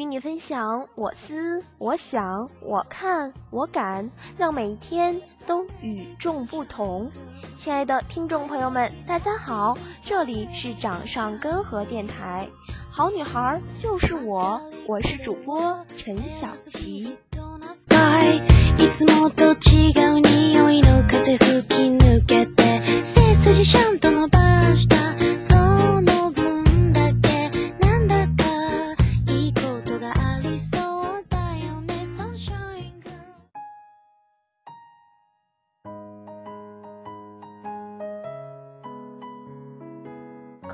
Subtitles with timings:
[0.00, 7.10] 与你分享我思我想我看我感，让每一天都与众不同。
[7.58, 12.48] 亲爱的听众朋友们，大家好，这里是掌上根河电台，
[12.90, 17.18] 好女孩就是我，我是主播陈小琪。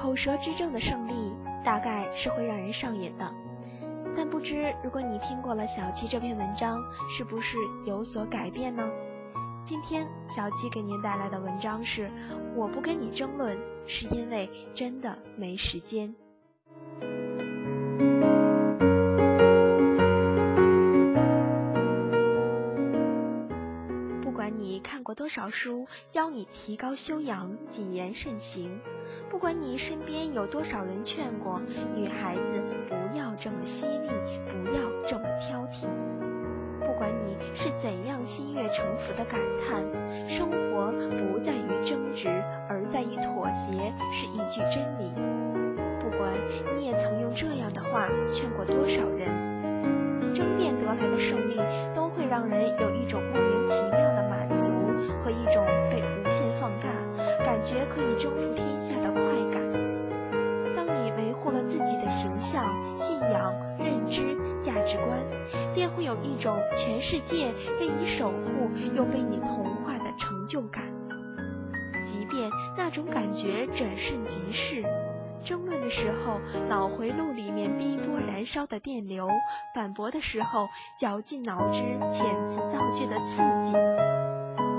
[0.07, 1.33] 口舌之争的胜利
[1.65, 3.29] 大概是会让人上瘾的，
[4.17, 6.79] 但不知如果你听过了小七这篇文章，
[7.11, 8.89] 是不是有所改变呢？
[9.65, 12.09] 今天小七给您带来的文章是：
[12.55, 16.15] 我不跟你争论，是因为真的没时间。
[25.07, 28.81] 过多少书教你提高修养、谨言慎行？
[29.31, 31.61] 不管你身边有多少人劝过
[31.95, 34.09] 女孩子不要这么犀利，
[34.51, 35.87] 不要这么挑剔；
[36.81, 39.85] 不管你是怎样心悦诚服的感叹，
[40.29, 42.27] 生活不在于争执，
[42.69, 43.71] 而在于妥协，
[44.11, 45.09] 是一句真理。
[46.01, 46.33] 不管
[46.77, 51.61] 你也曾用这样的话劝过多少人，争辩得来的胜利，
[51.95, 54.26] 都会让人有一种莫名其妙的。
[55.21, 56.89] 和一种被无限放大，
[57.45, 59.21] 感觉可以征服天下的快
[59.53, 59.63] 感。
[60.75, 62.65] 当你维护了自己的形象、
[62.97, 65.19] 信仰、认知、价值观，
[65.75, 70.85] 便会有一种全世界被你守护又被你同化的成就感。
[72.05, 74.85] 即便那种感觉转瞬即逝，
[75.45, 79.29] 争论的时候脑回路里面逼波燃烧的电流，
[79.75, 81.81] 反驳的时候绞尽脑汁
[82.11, 83.73] 遣词造句的刺激。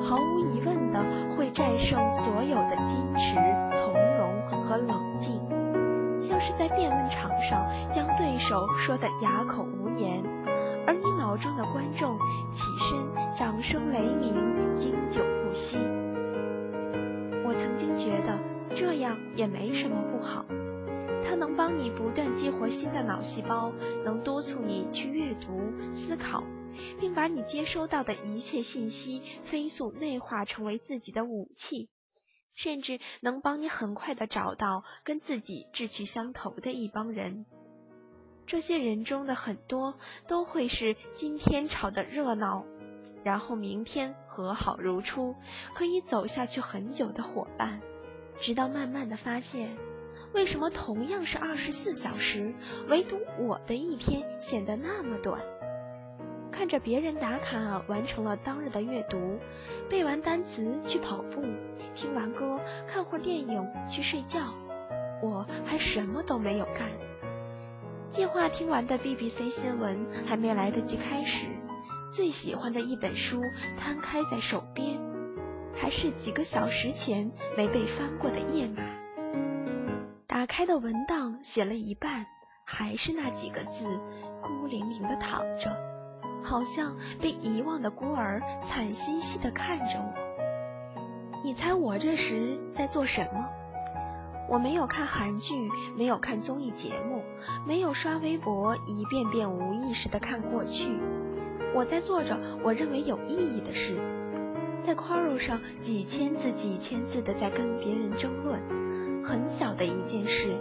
[0.03, 1.03] 毫无疑问的
[1.35, 3.35] 会战胜所有的矜持、
[3.73, 5.41] 从容和冷静，
[6.19, 10.23] 像是在辩论场上将对手说得哑口无言，
[10.85, 12.17] 而你脑中的观众
[12.51, 12.97] 起身，
[13.35, 15.77] 掌声雷鸣，经久不息。
[17.45, 18.37] 我曾经觉得
[18.75, 20.45] 这样也没什么不好，
[21.23, 23.71] 它能帮你不断激活新的脑细胞，
[24.03, 25.59] 能督促你去阅读、
[25.91, 26.43] 思考。
[26.99, 31.89] 并把你接收到的一切信息飞速内化成为自己的武器，
[32.53, 37.45] 甚至能帮你很快的找到跟自己志趣相投的一帮人。
[38.45, 39.95] 这些人中的很多
[40.27, 42.65] 都会是今天吵得热闹，
[43.23, 45.35] 然后明天和好如初，
[45.73, 47.81] 可以走下去很久的伙伴，
[48.39, 49.77] 直到慢慢的发现，
[50.33, 52.55] 为什么同样是二十四小时，
[52.87, 55.41] 唯独我的一天显得那么短。
[56.57, 59.37] 看着别人打卡完成了当日的阅读，
[59.87, 61.43] 背完单词去跑步，
[61.93, 64.55] 听完歌看会电影去睡觉，
[65.21, 66.89] 我还什么都没有干。
[68.09, 71.45] 计划听完的 BBC 新闻还没来得及开始，
[72.11, 73.39] 最喜欢的一本书
[73.77, 74.99] 摊开在手边，
[75.75, 78.81] 还是几个小时前没被翻过的页码。
[80.25, 82.25] 打开的文档写了一半，
[82.65, 83.85] 还是那几个字，
[84.41, 85.86] 孤零零的躺着。
[86.47, 90.13] 好像被遗忘的孤儿，惨兮兮地看着我。
[91.43, 93.49] 你猜我这时在做什么？
[94.49, 97.21] 我没有看韩剧，没有看综艺节目，
[97.67, 100.97] 没有刷微博，一遍遍无意识地看过去。
[101.75, 103.97] 我在做着我认为有意义的事，
[104.81, 110.55] 在 Quora 上几千字、几千字的在跟别人争论，很小的一件事。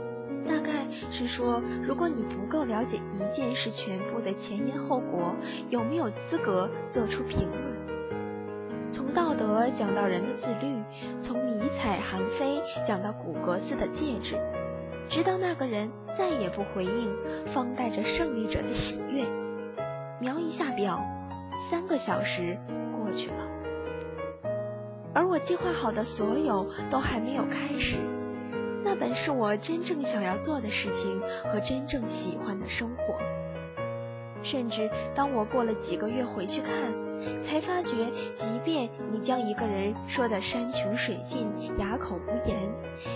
[0.46, 5.34] 大概是说，如果你不够了解一件事全部的前因后果，
[5.68, 7.86] 有没有资格做出评论？
[8.90, 10.82] 从道德讲到人的自律，
[11.18, 14.36] 从尼采、韩非讲到古格斯的戒指，
[15.08, 17.12] 直到那个人再也不回应，
[17.46, 19.24] 方带着胜利者的喜悦。
[20.20, 21.04] 瞄一下表，
[21.68, 22.56] 三个小时
[22.92, 23.46] 过去了，
[25.12, 27.98] 而我计划好的所有都还没有开始。
[28.84, 33.14] 那本是我真正想要做的事情和真正喜欢的生活。
[34.42, 36.72] 甚至当我过了几个月回去看，
[37.42, 42.56] 才发觉，即便你将一个人说的山穷水尽、哑口无言，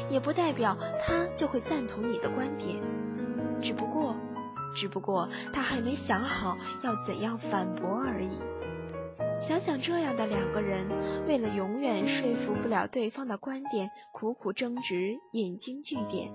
[0.09, 0.77] 也不代表
[1.07, 2.77] 他就会赞同你的观点。
[3.63, 4.17] 只不过，
[4.75, 8.39] 只不过他还没想好要怎样反驳而已。
[9.41, 10.87] 想想这样的两个人，
[11.27, 16.31] 为了永远说服不了对方的观点，苦苦争执，引经据典，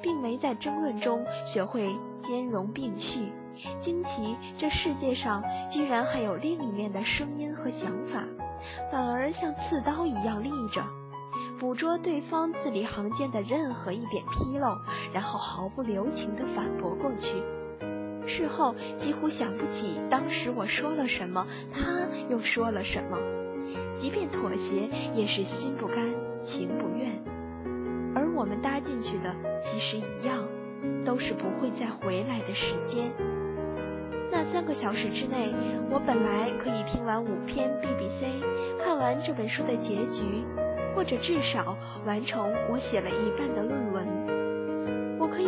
[0.00, 3.30] 并没在争论中学会兼容并蓄，
[3.78, 8.24] 惊奇这世界上居然还有另一面的声音和想法，
[8.90, 10.82] 反而像刺刀一样立着，
[11.60, 14.74] 捕捉对方字里行间的任何一点纰漏，
[15.12, 17.42] 然后毫不留情地反驳过去。
[18.26, 23.18] 事后几乎想不起当时我说了什么，他又说了什么。
[23.94, 27.22] 即便妥协，也是心不甘情不愿。
[28.14, 30.46] 而我们搭进去的其实一样，
[31.04, 33.12] 都是不会再回来的时间。
[34.30, 35.54] 那三个小时之内，
[35.90, 38.24] 我本来可以听完五篇 BBC，
[38.82, 40.44] 看完这本书的结局，
[40.94, 41.76] 或者至少
[42.06, 44.06] 完成我写了一半的论文。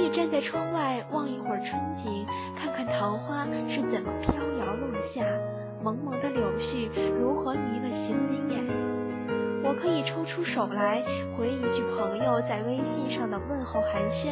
[0.05, 5.25] 可以站在窗外望一会儿春景，看看桃花是怎么飘摇落下。
[5.83, 8.67] 蒙蒙的柳絮如何迷了行人眼？
[9.65, 11.03] 我可以抽出手来
[11.35, 14.29] 回一句朋友在微信上的问候寒暄，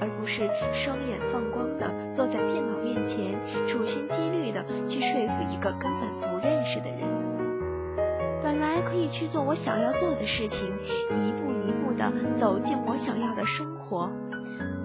[0.00, 7.08] 而不是双眼放光的坐在电脑面前，处心积虑的去说服一个根本不认识的人。
[8.42, 10.66] 本来可以去做我想要做的事情，
[11.14, 14.10] 一步一步的走进我想要的生活。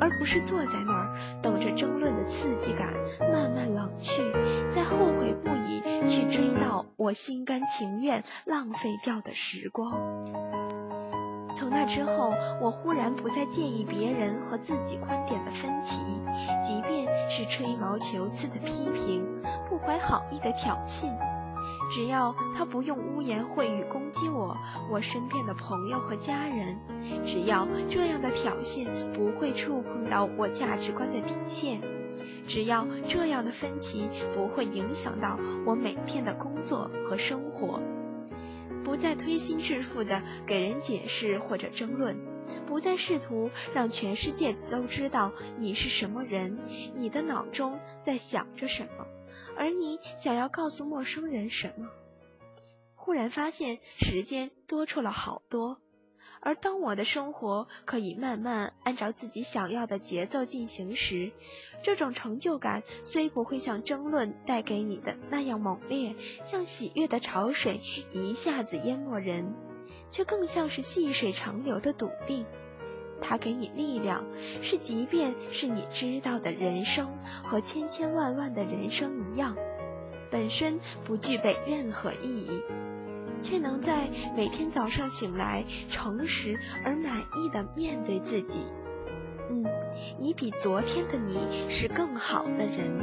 [0.03, 2.89] 而不是坐在那儿等着争论的刺激感
[3.31, 4.21] 慢慢冷去，
[4.69, 9.93] 再后悔不已去追到我心甘情愿浪费掉的时光。
[11.55, 15.97] 从那之后，我忽然不再介意别人和自己观点的分歧，
[16.61, 19.25] 即便是吹毛求疵的批评，
[19.69, 21.32] 不怀好意的挑衅。
[21.93, 24.57] 只要他不用污言秽语攻击我，
[24.89, 26.75] 我身边的朋友和家人，
[27.23, 31.79] 只要这样的挑衅不会触碰到我价值观的底线，
[32.47, 35.37] 只要这样的分歧不会影响到
[35.67, 37.79] 我每天的工作和生活，
[38.83, 42.17] 不再推心置腹的给人解释或者争论，
[42.65, 46.57] 不再试图让全世界都知道你是什么人，
[46.97, 49.05] 你的脑中在想着什么。
[49.57, 51.89] 而你想要告诉陌生人什么？
[52.95, 55.79] 忽然发现时间多出了好多，
[56.39, 61.31] 而当我的生活可以慢慢按照自己想要的节奏进行时，
[61.83, 67.81] 这种成就感虽不会像争论带给你的那样猛烈，像喜悦的潮水
[68.11, 69.53] 一下子淹没人，
[70.07, 72.45] 却更像是细水长流的笃定。
[73.21, 74.23] 它给你力量，
[74.61, 77.07] 是即便是你知道的人生
[77.43, 79.55] 和千千万万的人生一样，
[80.29, 82.61] 本身不具备任何意义，
[83.41, 88.59] 却能在每天早上醒来，诚实而满意的面对自己。
[89.49, 89.65] 嗯，
[90.19, 93.01] 你比昨天的你是更好的人。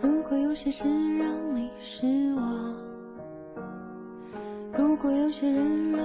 [0.00, 0.84] 如果有些事
[1.18, 2.87] 让你失望。
[5.28, 6.00] 如果有些人让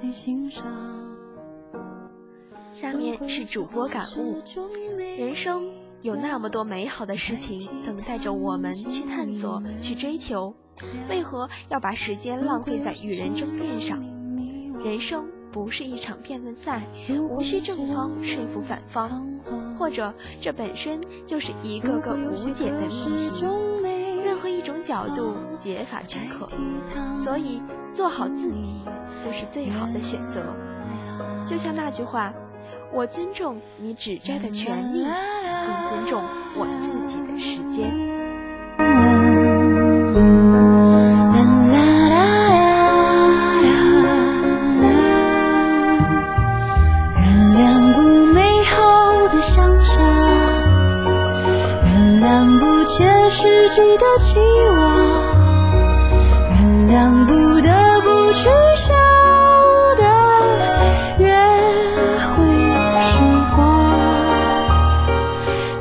[0.00, 0.64] 你欣赏。
[2.72, 4.42] 下面是主播感悟：
[4.96, 5.68] 人生
[6.00, 10.54] 有那么多美好的事情等待着我们去探索、去追求，
[11.10, 14.02] 为何要把时间浪费在与人争辩上？
[14.82, 16.80] 人生不是一场辩论赛，
[17.28, 19.28] 无需正方说服反方，
[19.78, 23.91] 或者这本身就是一个个无解的命题。
[24.62, 26.48] 一种角度解法均可，
[27.18, 27.60] 所以
[27.92, 28.84] 做好自己
[29.24, 30.40] 就是最好的选择。
[31.44, 32.32] 就像那句话，
[32.92, 36.22] 我尊重你指摘的权利，更尊重
[36.56, 38.11] 我自己的时间。
[54.02, 54.36] 的期
[54.68, 54.98] 望，
[56.50, 56.58] 原
[56.90, 58.92] 谅不得不去笑
[59.96, 60.02] 的
[61.18, 61.28] 约
[62.18, 62.42] 会
[63.00, 63.12] 时
[63.54, 63.60] 光，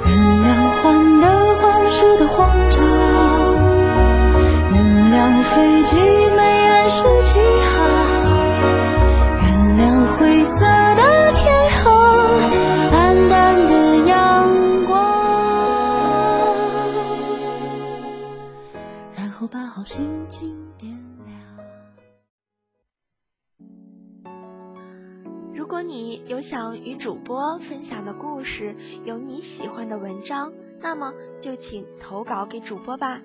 [0.05, 0.09] 原
[0.45, 0.47] 谅
[0.83, 1.25] 患得
[1.55, 2.37] 患失的慌
[2.69, 2.79] 张，
[4.71, 4.75] 原
[5.11, 5.97] 谅飞机
[6.35, 7.39] 没按时起
[19.73, 20.91] 好心情点
[21.25, 21.39] 亮。
[25.55, 28.75] 如果你有想与主播分享的故事，
[29.05, 30.51] 有你喜欢的文章，
[30.81, 33.21] 那么就请投稿给主播吧。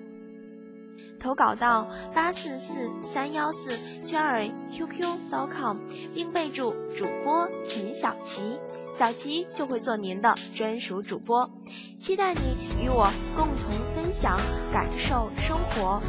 [1.19, 5.79] 投稿到八四四三幺四圈儿 QQ.com，
[6.13, 8.57] 并备注主播陈小琪，
[8.95, 11.51] 小琪就会做您的专属主播。
[11.99, 12.39] 期待你
[12.81, 14.39] 与我共同分享、
[14.71, 16.01] 感受生活。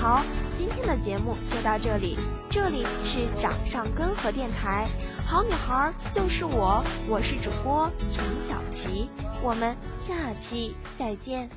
[0.00, 0.24] 好，
[0.56, 2.16] 今天的节目就到这里。
[2.48, 4.88] 这里是掌上根河电台，
[5.26, 9.10] 好女孩就是我，我是主播陈小琪，
[9.42, 11.50] 我们下期再见。